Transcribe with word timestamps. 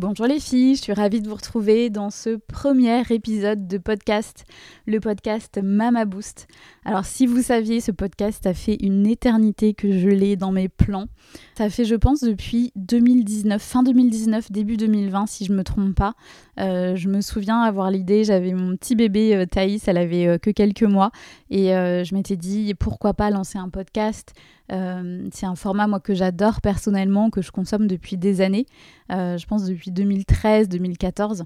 Bonjour 0.00 0.24
les 0.24 0.40
filles, 0.40 0.76
je 0.76 0.80
suis 0.80 0.92
ravie 0.94 1.20
de 1.20 1.28
vous 1.28 1.34
retrouver 1.34 1.90
dans 1.90 2.08
ce 2.08 2.36
premier 2.36 3.02
épisode 3.10 3.68
de 3.68 3.76
podcast, 3.76 4.46
le 4.86 4.98
podcast 4.98 5.60
Mama 5.62 6.06
Boost. 6.06 6.48
Alors 6.86 7.04
si 7.04 7.26
vous 7.26 7.42
saviez, 7.42 7.82
ce 7.82 7.92
podcast 7.92 8.46
a 8.46 8.54
fait 8.54 8.78
une 8.80 9.06
éternité 9.06 9.74
que 9.74 9.92
je 9.92 10.08
l'ai 10.08 10.36
dans 10.36 10.52
mes 10.52 10.70
plans. 10.70 11.08
Ça 11.54 11.68
fait 11.68 11.84
je 11.84 11.96
pense 11.96 12.22
depuis 12.22 12.72
2019, 12.76 13.60
fin 13.60 13.82
2019, 13.82 14.50
début 14.50 14.78
2020 14.78 15.26
si 15.26 15.44
je 15.44 15.52
me 15.52 15.62
trompe 15.62 15.94
pas. 15.94 16.14
Euh, 16.58 16.96
je 16.96 17.10
me 17.10 17.20
souviens 17.20 17.60
avoir 17.60 17.90
l'idée, 17.90 18.24
j'avais 18.24 18.54
mon 18.54 18.78
petit 18.78 18.96
bébé 18.96 19.36
euh, 19.36 19.44
Thaïs, 19.44 19.86
elle 19.86 19.98
avait 19.98 20.26
euh, 20.26 20.38
que 20.38 20.48
quelques 20.48 20.82
mois 20.82 21.10
et 21.50 21.66
je 21.72 22.14
m'étais 22.14 22.36
dit 22.36 22.72
pourquoi 22.72 23.12
pas 23.12 23.28
lancer 23.28 23.58
un 23.58 23.68
podcast. 23.68 24.32
C'est 24.70 25.46
un 25.46 25.56
format 25.56 25.86
moi 25.86 26.00
que 26.00 26.14
j'adore 26.14 26.60
personnellement, 26.60 27.30
que 27.30 27.42
je 27.42 27.50
consomme 27.50 27.86
depuis 27.86 28.16
des 28.16 28.40
années. 28.40 28.66
je 29.08 29.46
pense 29.46 29.64
depuis 29.64 29.90
2013-2014. 29.90 31.42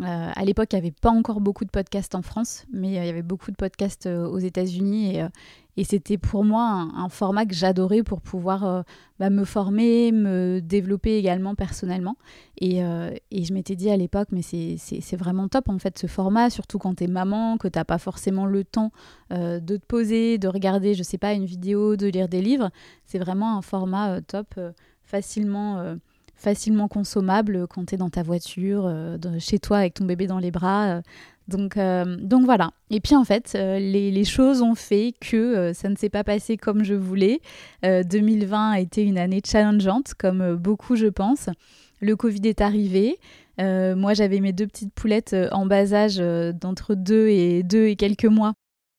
Euh, 0.00 0.30
à 0.34 0.44
l'époque, 0.44 0.68
il 0.72 0.76
n'y 0.76 0.80
avait 0.80 0.90
pas 0.90 1.10
encore 1.10 1.40
beaucoup 1.40 1.64
de 1.64 1.70
podcasts 1.70 2.14
en 2.14 2.22
France, 2.22 2.64
mais 2.72 2.98
euh, 2.98 3.02
il 3.02 3.06
y 3.06 3.10
avait 3.10 3.22
beaucoup 3.22 3.50
de 3.50 3.56
podcasts 3.56 4.06
euh, 4.06 4.26
aux 4.26 4.38
États-Unis 4.38 5.18
et, 5.76 5.84
c'était 5.84 6.18
pour 6.18 6.44
moi 6.44 6.88
un, 6.94 7.08
format 7.08 7.46
que 7.46 7.54
j'adorais 7.54 8.02
pour 8.02 8.20
pouvoir 8.20 8.84
bah, 9.18 9.30
me 9.30 9.44
former, 9.44 10.12
me 10.12 10.60
développer 10.60 11.16
également 11.16 11.54
personnellement. 11.54 12.16
Et, 12.60 12.80
je 12.80 13.52
m'étais 13.54 13.74
dit 13.74 13.88
à 13.88 13.96
l'époque, 13.96 14.28
mais 14.32 14.42
c'est 14.42 15.16
vraiment 15.16 15.48
top 15.48 15.70
en 15.70 15.78
fait 15.78 15.98
ce 15.98 16.06
format, 16.06 16.50
surtout 16.50 16.78
quand 16.78 16.96
tu 16.96 17.04
es 17.04 17.06
maman, 17.06 17.56
que 17.56 17.68
tu 17.68 17.78
n'as 17.78 17.86
pas 17.86 17.96
forcément 17.96 18.44
le 18.44 18.64
temps 18.64 18.92
de 19.30 19.76
te 19.76 19.86
poser, 19.86 20.36
de 20.36 20.46
regarder, 20.46 20.92
je 20.92 21.02
sais 21.02 21.18
pas, 21.18 21.32
une 21.32 21.46
vidéo, 21.46 21.96
de 21.96 22.06
lire 22.06 22.28
des 22.28 22.42
livres. 22.42 22.70
C'est 23.06 23.18
vraiment 23.18 23.56
un 23.56 23.62
format 23.62 24.20
top, 24.20 24.60
facilement 25.02 25.96
facilement 26.42 26.88
consommable 26.88 27.66
quand 27.68 27.86
tu 27.86 27.94
es 27.94 27.98
dans 27.98 28.10
ta 28.10 28.22
voiture, 28.22 28.84
euh, 28.86 29.16
chez 29.38 29.58
toi 29.58 29.78
avec 29.78 29.94
ton 29.94 30.04
bébé 30.04 30.26
dans 30.26 30.38
les 30.38 30.50
bras. 30.50 30.96
Euh. 30.96 31.02
donc, 31.46 31.76
euh, 31.76 32.16
donc 32.20 32.44
voilà. 32.44 32.72
Et 32.90 33.00
puis 33.00 33.14
en 33.14 33.24
fait, 33.24 33.54
les, 33.54 34.24
choses 34.24 34.60
ont 34.60 34.74
fait 34.74 35.14
que 35.20 35.72
ça 35.72 35.88
ne 35.88 35.96
s'est 35.96 36.08
pas 36.08 36.24
passé 36.24 36.56
comme 36.56 36.84
je 36.84 36.94
voulais. 36.94 37.40
2020 37.82 38.70
a 38.72 38.80
été 38.80 39.02
une 39.02 39.18
année 39.18 39.40
challengeante, 39.44 40.14
comme 40.18 40.56
beaucoup 40.56 40.96
je 40.96 41.06
pense. 41.06 41.48
Le 42.00 42.16
Covid 42.16 42.42
est 42.44 42.60
arrivé. 42.60 43.18
moi, 43.58 44.14
j'avais 44.14 44.40
mes 44.40 44.52
deux 44.52 44.66
petites 44.66 44.92
poulettes 44.92 45.36
en 45.52 45.66
bas 45.66 45.92
âge 45.92 46.18
d'entre 46.18 46.94
deux 46.94 47.28
et 47.28 47.62
deux 47.62 47.86
et 47.86 47.96
quelques 47.96 48.26
mois 48.26 48.54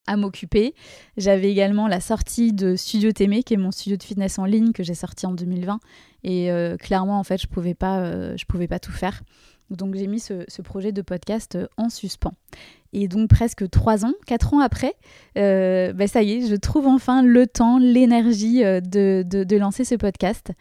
à 0.08 0.18
m'occuper. 0.18 0.74
J'avais 1.18 1.50
également 1.50 1.88
la 1.88 2.00
sortie 2.00 2.54
de 2.54 2.76
Studio 2.76 3.12
Témé, 3.12 3.44
qui 3.44 3.54
est 3.54 3.58
mon 3.58 3.72
studio 3.72 3.98
de 3.98 4.04
fitness 4.04 4.40
en 4.40 4.46
ligne 4.46 4.72
que 4.72 4.84
j'ai 4.84 4.96
sorti 4.96 5.26
en 5.26 5.34
2020. 5.34 5.80
Et 6.24 6.52
euh, 6.52 6.78
clairement, 6.78 7.20
en 7.20 7.24
fait, 7.24 7.42
je 7.42 7.48
pouvais 7.48 7.74
pas, 7.74 8.00
euh, 8.00 8.36
pouvais 8.48 8.68
pas 8.68 8.80
tout 8.80 8.92
faire. 8.92 9.22
Donc 9.70 9.96
j'ai 9.96 10.08
mis 10.08 10.20
ce, 10.20 10.62
projet 10.62 10.92
de 10.92 11.02
podcast 11.02 11.56
euh, 11.56 11.68
en 11.78 11.90
suspens. 11.90 12.34
Et 12.92 13.08
donc 13.08 13.30
presque 13.30 13.68
trois 13.70 14.06
ans, 14.06 14.14
quatre 14.28 14.54
ans 14.54 14.60
après, 14.60 14.94
bah, 15.36 16.08
ça 16.08 16.22
y 16.22 16.34
est, 16.34 16.48
je 16.48 16.56
trouve 16.56 16.86
enfin 16.86 17.24
le 17.24 17.48
temps, 17.48 17.80
l'énergie 17.80 18.60
de, 18.62 19.24
de, 19.24 19.58
lancer 19.58 19.84
ce 19.84 19.96
podcast. 19.96 20.52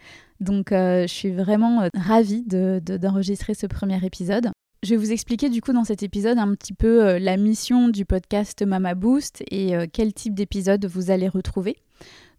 Donc 0.40 0.68
je 0.70 1.04
suis 1.06 1.30
vraiment 1.30 1.90
ravie 1.94 2.42
d'enregistrer 2.42 3.52
ce 3.52 3.66
premier 3.66 4.02
épisode. 4.02 4.50
Je 4.84 4.90
vais 4.90 4.96
vous 4.96 5.12
expliquer 5.12 5.48
du 5.48 5.60
coup 5.60 5.72
dans 5.72 5.84
cet 5.84 6.02
épisode 6.02 6.38
un 6.38 6.56
petit 6.56 6.72
peu 6.72 7.06
euh, 7.06 7.18
la 7.20 7.36
mission 7.36 7.88
du 7.88 8.04
podcast 8.04 8.66
Mama 8.66 8.96
Boost 8.96 9.44
et 9.48 9.76
euh, 9.76 9.86
quel 9.90 10.12
type 10.12 10.34
d'épisode 10.34 10.84
vous 10.86 11.12
allez 11.12 11.28
retrouver. 11.28 11.76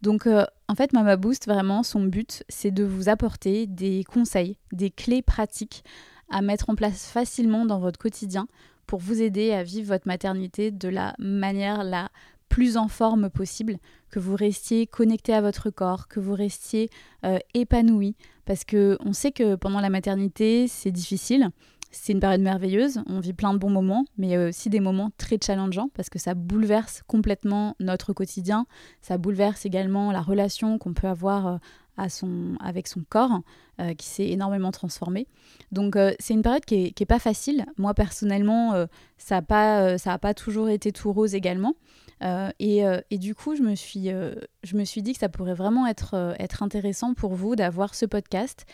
Donc 0.02 0.28
euh, 0.28 0.44
en 0.68 0.76
fait 0.76 0.92
Mama 0.92 1.16
Boost 1.16 1.46
vraiment 1.48 1.84
son 1.84 2.04
but 2.04 2.44
c'est 2.50 2.72
de 2.72 2.84
vous 2.84 3.08
apporter 3.08 3.66
des 3.66 4.04
conseils, 4.04 4.58
des 4.74 4.90
clés 4.90 5.22
pratiques 5.22 5.86
à 6.30 6.42
mettre 6.42 6.70
en 6.70 6.76
place 6.76 7.08
facilement 7.08 7.66
dans 7.66 7.80
votre 7.80 7.98
quotidien 7.98 8.50
pour 8.88 9.00
vous 9.00 9.22
aider 9.22 9.54
à 9.54 9.64
vivre 9.64 9.88
votre 9.88 10.10
maternité 10.10 10.70
de 10.70 10.90
la 10.90 11.16
manière 11.20 11.86
la 11.86 12.10
plus 12.50 12.76
en 12.76 12.90
forme 12.90 13.30
possible, 13.30 13.78
que 14.12 14.20
vous 14.20 14.36
restiez 14.36 14.86
connecté 14.86 15.34
à 15.34 15.40
votre 15.40 15.70
corps, 15.70 16.08
que 16.10 16.20
vous 16.20 16.36
restiez 16.36 16.90
épanoui, 17.56 18.16
parce 18.46 18.64
que 18.64 18.96
on 19.00 19.12
sait 19.12 19.32
que 19.32 19.56
pendant 19.56 19.80
la 19.80 19.90
maternité 19.90 20.68
c'est 20.68 20.92
difficile, 20.92 21.50
c'est 21.94 22.14
une 22.14 22.20
période 22.20 22.42
merveilleuse, 22.42 23.02
on 23.08 23.20
vit 23.20 23.34
plein 23.34 23.54
de 23.54 23.60
bons 23.60 23.70
moments, 23.70 24.06
mais 24.18 24.28
il 24.28 24.32
y 24.32 24.36
a 24.36 24.48
aussi 24.48 24.70
des 24.70 24.80
moments 24.80 25.12
très 25.18 25.38
challengeants 25.42 25.90
parce 25.94 26.10
que 26.10 26.20
ça 26.20 26.34
bouleverse 26.34 27.04
complètement 27.08 27.76
notre 27.80 28.14
quotidien, 28.14 28.66
ça 29.02 29.18
bouleverse 29.18 29.66
également 29.66 30.12
la 30.12 30.22
relation 30.22 30.78
qu'on 30.80 30.94
peut 30.94 31.08
avoir 31.08 31.48
euh, 31.48 31.58
à 31.98 32.10
son, 32.10 32.56
avec 32.60 32.88
son 32.88 33.04
corps, 33.08 33.42
euh, 33.80 33.94
qui 33.94 34.08
s'est 34.08 34.28
énormément 34.28 34.72
transformé. 34.72 35.28
Donc 35.72 35.96
euh, 35.96 36.14
c'est 36.20 36.34
une 36.34 36.42
période 36.42 36.66
qui 36.66 36.94
n'est 37.00 37.06
pas 37.06 37.20
facile. 37.20 37.66
Moi 37.78 37.94
personnellement, 37.94 38.88
ça 39.18 39.36
n'a 39.36 39.42
pas, 39.42 39.98
ça 39.98 40.18
pas 40.18 40.34
toujours 40.34 40.70
été 40.70 40.92
tout 40.92 41.12
rose 41.12 41.36
également. 41.36 41.76
Euh, 42.24 42.52
euh, 42.62 43.02
et, 43.10 43.18
du 43.18 43.36
coup, 43.36 43.56
je 43.56 43.62
me, 43.62 43.76
suis, 43.76 44.10
euh, 44.10 44.36
je 44.64 44.78
me 44.78 44.86
suis 44.86 45.02
dit 45.02 45.14
que 45.14 45.20
ça 45.20 45.30
pourrait 45.30 45.54
vraiment 45.54 45.88
être, 45.88 46.36
être 46.40 46.64
intéressant 46.64 47.14
pour 47.14 47.34
vous 47.34 47.56
d'avoir 47.56 47.96
ce 47.96 48.06
podcast 48.06 48.66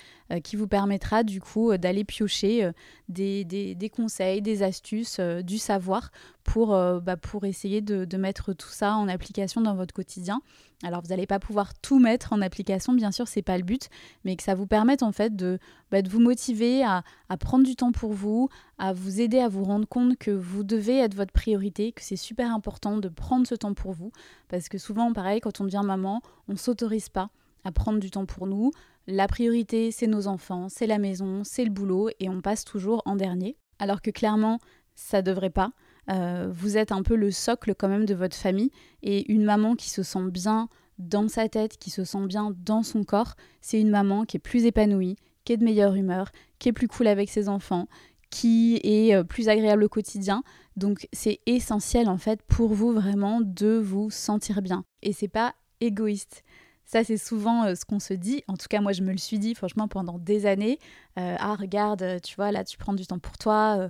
qui 0.43 0.55
vous 0.55 0.67
permettra 0.67 1.23
du 1.23 1.41
coup 1.41 1.75
d'aller 1.75 2.03
piocher 2.03 2.69
des, 3.07 3.43
des, 3.43 3.89
conseils, 3.89 4.43
des 4.43 4.61
astuces, 4.61 5.19
du 5.19 5.57
savoir 5.57 6.11
pour, 6.43 6.67
bah, 6.67 7.17
pour 7.17 7.45
essayer 7.45 7.81
de, 7.81 8.17
mettre 8.17 8.53
tout 8.53 8.69
ça 8.69 8.93
en 8.93 9.07
application 9.07 9.61
dans 9.61 9.73
votre 9.73 9.91
quotidien. 9.91 10.43
Alors 10.83 11.01
vous 11.01 11.07
n'allez 11.07 11.25
pas 11.25 11.39
pouvoir 11.39 11.73
tout 11.73 11.97
mettre 11.97 12.31
en 12.31 12.41
application, 12.41 12.93
bien 12.93 13.11
sûr, 13.11 13.27
c'est 13.27 13.41
pas 13.41 13.57
le 13.57 13.63
but, 13.63 13.89
mais 14.23 14.35
que 14.35 14.43
ça 14.43 14.53
vous 14.53 14.67
en 15.01 15.11
fait 15.11 15.35
de, 15.35 15.59
bah, 15.91 15.99
vous 16.07 16.19
motiver 16.19 16.83
à, 16.83 17.03
prendre 17.39 17.65
du 17.65 17.75
temps 17.75 17.91
pour 17.91 18.13
vous, 18.13 18.49
à 18.77 18.93
vous 18.93 19.21
aider 19.21 19.39
à 19.39 19.47
vous 19.47 19.63
rendre 19.63 19.87
compte 19.87 20.17
que 20.17 20.31
vous 20.31 20.63
devez 20.63 20.99
être 20.99 21.15
votre 21.15 21.33
priorité, 21.33 21.91
que 21.91 22.01
c'est 22.01 22.15
super 22.15 22.53
important 22.53 22.97
de 22.97 23.09
prendre 23.09 23.47
ce 23.47 23.55
temps 23.55 23.73
pour 23.73 23.93
vous. 23.93 24.11
Parce 24.47 24.69
que 24.69 24.77
souvent, 24.77 25.13
pareil, 25.13 25.41
quand 25.41 25.61
on 25.61 25.65
devient 25.65 25.83
maman, 25.83 26.21
on 26.47 26.53
ne 26.53 26.57
s'autorise 26.57 27.09
pas 27.09 27.29
à 27.63 27.71
prendre 27.71 27.99
du 27.99 28.11
temps 28.11 28.25
pour 28.25 28.47
nous. 28.47 28.71
La 29.07 29.27
priorité, 29.27 29.91
c'est 29.91 30.07
nos 30.07 30.27
enfants, 30.27 30.67
c'est 30.69 30.87
la 30.87 30.99
maison, 30.99 31.43
c'est 31.43 31.63
le 31.63 31.71
boulot, 31.71 32.09
et 32.19 32.29
on 32.29 32.41
passe 32.41 32.63
toujours 32.63 33.01
en 33.05 33.15
dernier. 33.15 33.57
Alors 33.79 34.01
que 34.01 34.11
clairement, 34.11 34.59
ça 34.95 35.21
devrait 35.21 35.49
pas. 35.49 35.71
Euh, 36.09 36.49
vous 36.51 36.77
êtes 36.77 36.91
un 36.91 37.03
peu 37.03 37.15
le 37.15 37.31
socle 37.31 37.75
quand 37.75 37.87
même 37.87 38.05
de 38.05 38.13
votre 38.13 38.35
famille, 38.35 38.71
et 39.03 39.31
une 39.31 39.43
maman 39.43 39.75
qui 39.75 39.89
se 39.89 40.03
sent 40.03 40.29
bien 40.31 40.69
dans 40.99 41.27
sa 41.27 41.49
tête, 41.49 41.77
qui 41.77 41.89
se 41.89 42.03
sent 42.03 42.25
bien 42.27 42.53
dans 42.63 42.83
son 42.83 43.03
corps, 43.03 43.35
c'est 43.61 43.79
une 43.79 43.89
maman 43.89 44.25
qui 44.25 44.37
est 44.37 44.39
plus 44.39 44.65
épanouie, 44.65 45.15
qui 45.45 45.53
est 45.53 45.57
de 45.57 45.63
meilleure 45.63 45.95
humeur, 45.95 46.31
qui 46.59 46.69
est 46.69 46.73
plus 46.73 46.87
cool 46.87 47.07
avec 47.07 47.29
ses 47.29 47.49
enfants, 47.49 47.87
qui 48.29 48.79
est 48.83 49.15
euh, 49.15 49.23
plus 49.23 49.49
agréable 49.49 49.83
au 49.83 49.89
quotidien. 49.89 50.43
Donc 50.75 51.07
c'est 51.13 51.39
essentiel 51.45 52.07
en 52.09 52.17
fait 52.17 52.41
pour 52.43 52.73
vous 52.73 52.91
vraiment 52.91 53.41
de 53.41 53.77
vous 53.77 54.09
sentir 54.11 54.61
bien. 54.61 54.85
Et 55.01 55.13
c'est 55.13 55.27
pas 55.27 55.55
égoïste. 55.81 56.43
Ça, 56.91 57.03
c'est 57.03 57.17
souvent 57.17 57.65
euh, 57.65 57.75
ce 57.75 57.85
qu'on 57.85 57.99
se 57.99 58.15
dit. 58.15 58.43
En 58.47 58.57
tout 58.57 58.65
cas, 58.67 58.81
moi, 58.81 58.93
je 58.93 59.03
me 59.03 59.11
le 59.11 59.19
suis 59.19 59.37
dit, 59.37 59.53
franchement, 59.53 59.87
pendant 59.87 60.17
des 60.17 60.47
années. 60.47 60.79
Euh, 61.19 61.35
ah, 61.37 61.53
regarde, 61.53 62.19
tu 62.23 62.35
vois, 62.35 62.51
là, 62.51 62.63
tu 62.63 62.79
prends 62.79 62.93
du 62.93 63.05
temps 63.05 63.19
pour 63.19 63.37
toi, 63.37 63.89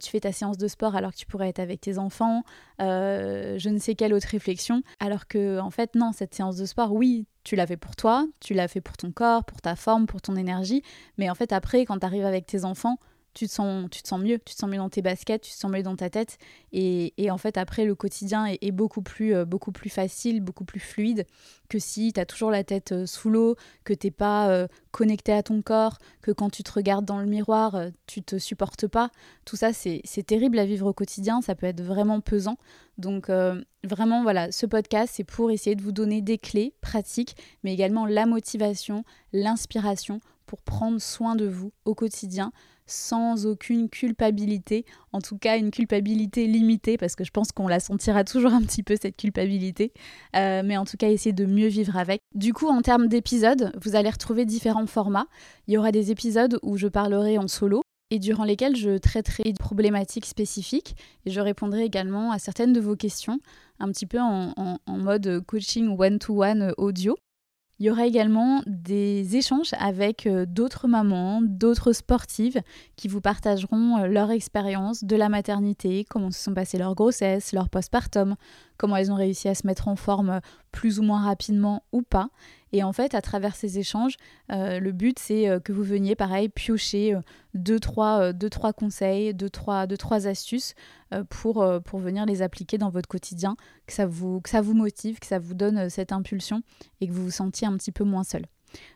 tu 0.00 0.10
fais 0.10 0.20
ta 0.20 0.32
séance 0.32 0.56
de 0.56 0.66
sport 0.66 0.96
alors 0.96 1.12
que 1.12 1.18
tu 1.18 1.26
pourrais 1.26 1.48
être 1.50 1.58
avec 1.58 1.80
tes 1.80 1.98
enfants, 1.98 2.42
je 2.78 3.68
ne 3.68 3.78
sais 3.78 3.94
quelle 3.94 4.14
autre 4.14 4.28
réflexion. 4.30 4.82
Alors 4.98 5.26
que, 5.26 5.58
en 5.60 5.70
fait, 5.70 5.94
non, 5.94 6.12
cette 6.12 6.34
séance 6.34 6.56
de 6.56 6.64
sport, 6.64 6.92
oui, 6.92 7.26
tu 7.44 7.54
l'as 7.54 7.66
fait 7.66 7.76
pour 7.76 7.96
toi, 7.96 8.26
tu 8.40 8.54
l'as 8.54 8.68
fait 8.68 8.80
pour 8.80 8.96
ton 8.96 9.12
corps, 9.12 9.44
pour 9.44 9.60
ta 9.60 9.76
forme, 9.76 10.06
pour 10.06 10.22
ton 10.22 10.36
énergie. 10.36 10.82
Mais 11.18 11.28
en 11.28 11.34
fait, 11.34 11.52
après, 11.52 11.84
quand 11.84 11.98
tu 11.98 12.06
arrives 12.06 12.24
avec 12.24 12.46
tes 12.46 12.64
enfants, 12.64 12.98
tu 13.34 13.46
te 13.46 13.52
sens, 13.52 13.88
tu 13.90 14.02
te 14.02 14.08
sens 14.08 14.20
mieux, 14.20 14.38
tu 14.38 14.54
te 14.54 14.58
sens 14.58 14.68
mieux 14.68 14.78
dans 14.78 14.88
tes 14.88 15.02
baskets, 15.02 15.42
tu 15.42 15.52
te 15.52 15.56
sens 15.56 15.70
mieux 15.70 15.82
dans 15.82 15.96
ta 15.96 16.10
tête. 16.10 16.38
Et, 16.72 17.12
en 17.30 17.38
fait, 17.38 17.56
après, 17.56 17.84
le 17.84 17.94
quotidien 17.94 18.46
est, 18.46 18.72
beaucoup, 18.72 19.02
plus, 19.02 19.34
euh, 19.34 19.44
beaucoup 19.44 19.72
plus 19.72 19.90
facile, 19.90 20.40
beaucoup 20.40 20.64
plus 20.64 20.80
fluide 20.80 21.26
que 21.68 21.78
si 21.78 22.12
tu 22.12 22.20
as 22.20 22.26
toujours 22.26 22.50
la 22.50 22.64
tête 22.64 22.92
euh, 22.92 23.06
sous 23.06 23.30
l'eau, 23.30 23.56
que 23.84 23.92
t'es 23.92 24.10
pas 24.10 24.50
euh, 24.50 24.66
connecté 24.90 25.32
à 25.32 25.42
ton 25.42 25.62
corps, 25.62 25.98
que 26.22 26.32
quand 26.32 26.50
tu 26.50 26.62
te 26.62 26.72
regardes 26.72 27.04
dans 27.04 27.20
le 27.20 27.26
miroir, 27.26 27.76
tu 28.06 28.22
te 28.22 28.38
supportes 28.38 28.86
pas. 28.86 29.10
Tout 29.44 29.56
ça, 29.56 29.72
c'est 29.72 30.02
terrible 30.26 30.58
à 30.58 30.66
vivre 30.66 30.86
au 30.86 30.92
quotidien, 30.92 31.40
ça 31.40 31.54
peut 31.54 31.66
être 31.66 31.82
vraiment 31.82 32.20
pesant. 32.20 32.56
Donc, 32.96 33.30
vraiment, 33.84 34.22
voilà, 34.22 34.50
ce 34.50 34.66
podcast, 34.66 35.14
c'est 35.16 35.24
pour 35.24 35.50
essayer 35.50 35.76
de 35.76 35.82
vous 35.82 35.92
donner 35.92 36.20
des 36.20 36.38
clés 36.38 36.74
pratiques, 36.80 37.36
mais 37.62 37.72
également 37.72 38.06
la 38.06 38.26
motivation, 38.26 39.04
l'inspiration 39.32 40.20
pour 40.48 40.62
prendre 40.62 41.00
soin 41.00 41.36
de 41.36 41.46
vous 41.46 41.72
au 41.84 41.94
quotidien 41.94 42.50
sans 42.86 43.46
aucune 43.46 43.90
culpabilité, 43.90 44.86
en 45.12 45.20
tout 45.20 45.36
cas 45.36 45.58
une 45.58 45.70
culpabilité 45.70 46.46
limitée, 46.46 46.96
parce 46.96 47.14
que 47.14 47.22
je 47.22 47.30
pense 47.30 47.52
qu'on 47.52 47.68
la 47.68 47.80
sentira 47.80 48.24
toujours 48.24 48.52
un 48.52 48.62
petit 48.62 48.82
peu 48.82 48.96
cette 49.00 49.16
culpabilité, 49.16 49.92
euh, 50.34 50.62
mais 50.64 50.78
en 50.78 50.86
tout 50.86 50.96
cas 50.96 51.10
essayer 51.10 51.34
de 51.34 51.44
mieux 51.44 51.68
vivre 51.68 51.98
avec. 51.98 52.22
Du 52.34 52.54
coup, 52.54 52.68
en 52.68 52.80
termes 52.80 53.06
d'épisodes, 53.06 53.72
vous 53.80 53.94
allez 53.94 54.08
retrouver 54.08 54.46
différents 54.46 54.86
formats. 54.86 55.26
Il 55.66 55.74
y 55.74 55.76
aura 55.76 55.92
des 55.92 56.10
épisodes 56.10 56.58
où 56.62 56.78
je 56.78 56.88
parlerai 56.88 57.36
en 57.36 57.46
solo, 57.46 57.82
et 58.10 58.18
durant 58.18 58.44
lesquels 58.44 58.74
je 58.74 58.96
traiterai 58.96 59.52
de 59.52 59.58
problématiques 59.58 60.24
spécifiques 60.24 60.96
et 61.26 61.30
je 61.30 61.40
répondrai 61.40 61.84
également 61.84 62.32
à 62.32 62.38
certaines 62.38 62.72
de 62.72 62.80
vos 62.80 62.96
questions, 62.96 63.38
un 63.80 63.92
petit 63.92 64.06
peu 64.06 64.18
en, 64.18 64.54
en 64.56 64.96
mode 64.96 65.44
coaching 65.46 65.94
one-to-one 65.98 66.72
audio. 66.78 67.16
Il 67.80 67.86
y 67.86 67.90
aura 67.90 68.06
également 68.06 68.60
des 68.66 69.36
échanges 69.36 69.70
avec 69.78 70.26
euh, 70.26 70.46
d'autres 70.46 70.88
mamans, 70.88 71.40
d'autres 71.42 71.92
sportives 71.92 72.60
qui 72.96 73.06
vous 73.06 73.20
partageront 73.20 73.98
euh, 73.98 74.06
leur 74.08 74.32
expérience 74.32 75.04
de 75.04 75.14
la 75.14 75.28
maternité, 75.28 76.04
comment 76.04 76.32
se 76.32 76.42
sont 76.42 76.54
passées 76.54 76.78
leurs 76.78 76.96
grossesses, 76.96 77.52
leur 77.52 77.68
postpartum, 77.68 78.34
comment 78.78 78.96
elles 78.96 79.12
ont 79.12 79.16
réussi 79.16 79.48
à 79.48 79.54
se 79.54 79.64
mettre 79.64 79.86
en 79.86 79.94
forme 79.94 80.30
euh, 80.30 80.40
plus 80.72 80.98
ou 80.98 81.04
moins 81.04 81.22
rapidement 81.22 81.84
ou 81.92 82.02
pas. 82.02 82.30
Et 82.72 82.82
en 82.82 82.92
fait, 82.92 83.14
à 83.14 83.22
travers 83.22 83.56
ces 83.56 83.78
échanges, 83.78 84.16
le 84.48 84.90
but 84.90 85.18
c'est 85.18 85.58
que 85.64 85.72
vous 85.72 85.82
veniez 85.82 86.14
pareil 86.14 86.48
piocher 86.48 87.16
deux 87.54 87.80
trois, 87.80 88.32
deux, 88.32 88.50
trois 88.50 88.72
conseils, 88.72 89.34
deux 89.34 89.50
trois, 89.50 89.86
deux, 89.86 89.96
trois 89.96 90.26
astuces 90.26 90.74
pour, 91.30 91.66
pour 91.84 91.98
venir 91.98 92.26
les 92.26 92.42
appliquer 92.42 92.78
dans 92.78 92.90
votre 92.90 93.08
quotidien, 93.08 93.56
que 93.86 93.92
ça, 93.92 94.06
vous, 94.06 94.40
que 94.40 94.50
ça 94.50 94.60
vous 94.60 94.74
motive, 94.74 95.18
que 95.18 95.26
ça 95.26 95.38
vous 95.38 95.54
donne 95.54 95.88
cette 95.88 96.12
impulsion 96.12 96.62
et 97.00 97.08
que 97.08 97.12
vous 97.12 97.24
vous 97.24 97.30
sentiez 97.30 97.66
un 97.66 97.76
petit 97.76 97.92
peu 97.92 98.04
moins 98.04 98.24
seul. 98.24 98.44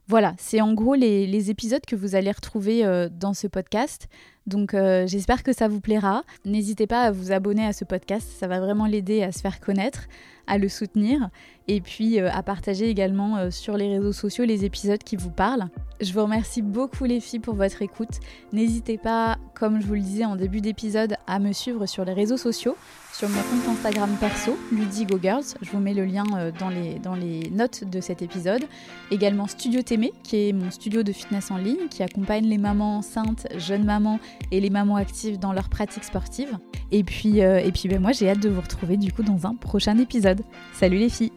Voilà, 0.09 0.35
c'est 0.37 0.61
en 0.61 0.75
gros 0.75 0.95
les, 0.95 1.51
épisodes 1.51 1.85
que 1.87 1.97
vous 1.97 2.15
allez 2.15 2.31
retrouver 2.31 2.85
euh, 2.85 3.09
dans 3.11 3.35
ce 3.35 3.47
podcast. 3.47 4.09
Donc 4.47 4.75
euh, 4.75 5.07
j'espère 5.07 5.43
que 5.43 5.53
ça 5.53 5.69
vous 5.69 5.81
plaira. 5.81 6.25
N'hésitez 6.45 6.87
pas 6.87 7.03
à 7.03 7.11
vous 7.13 7.33
abonner 7.33 7.65
à 7.65 7.73
ce 7.73 7.85
podcast, 7.85 8.29
ça 8.39 8.49
va 8.49 8.61
vraiment 8.61 8.87
l'aider 8.87 9.23
à 9.23 9.31
se 9.31 9.41
faire 9.41 9.61
connaître, 9.61 10.09
à 10.49 10.59
le 10.59 10.69
soutenir 10.69 11.31
et 11.69 11.81
puis 11.81 12.21
euh, 12.21 12.29
à 12.33 12.43
partager 12.43 12.91
également 12.91 13.51
sur 13.51 13.77
les 13.77 13.89
réseaux 13.89 14.13
sociaux 14.13 14.45
les 14.45 14.65
épisodes 14.65 15.03
qui 15.03 15.17
vous 15.17 15.31
parlent. 15.31 15.69
Je 16.01 16.13
vous 16.13 16.23
remercie 16.23 16.63
beaucoup 16.63 17.05
les 17.05 17.21
filles 17.21 17.39
pour 17.39 17.55
votre 17.55 17.81
écoute. 17.83 18.19
N'hésitez 18.53 18.99
pas, 18.99 19.39
comme 19.63 19.81
je 19.81 19.87
vous 19.87 19.95
le 19.95 20.01
disais 20.01 20.25
en 20.25 20.35
début 20.35 20.61
d'épisode, 20.61 21.15
à 21.29 21.39
me 21.39 21.53
suivre 21.53 21.87
sur 21.87 22.05
les 22.05 22.15
réseaux 22.15 22.37
sociaux 22.37 22.77
sur 23.13 23.29
mon 23.29 23.41
compte 23.43 23.69
Instagram 23.69 24.11
perso, 24.19 24.59
Ludigo 24.73 25.21
Girls. 25.23 25.45
Je 25.61 25.71
vous 25.71 25.79
mets 25.79 25.95
le 25.95 26.05
lien 26.05 26.25
euh, 26.35 26.51
dans 26.59 26.69
les, 26.69 27.49
notes 27.51 27.85
de 27.85 28.01
cet 28.01 28.23
épisode. 28.23 28.65
Également 29.13 29.47
Studio 29.47 29.83
Témé, 29.83 30.13
qui 30.25 30.49
est 30.49 30.53
mon 30.53 30.73
studio 30.73 31.05
de 31.05 31.13
fitness 31.13 31.53
en 31.53 31.59
ligne, 31.59 31.87
qui 31.91 32.03
accompagne 32.03 32.45
les 32.47 32.59
mamans 32.59 32.97
enceintes, 32.97 33.47
jeunes 33.57 33.85
mamans 33.85 34.19
et 34.51 34.59
les 34.59 34.71
mamans 34.71 34.97
actives 34.97 35.39
dans 35.39 35.53
leur 35.53 35.69
pratique 35.69 36.03
sportive. 36.03 36.59
Et 36.91 37.05
puis, 37.05 37.41
euh, 37.43 37.59
et 37.59 37.71
puis 37.71 37.89
ben 37.89 38.01
moi, 38.01 38.11
j'ai 38.11 38.29
hâte 38.29 38.41
de 38.41 38.49
vous 38.49 38.63
retrouver 38.63 38.97
du 38.97 39.13
coup 39.13 39.23
dans 39.23 39.47
un 39.47 39.55
prochain 39.55 39.97
épisode. 39.97 40.41
Salut 40.73 40.99
les 40.99 41.09
filles 41.09 41.31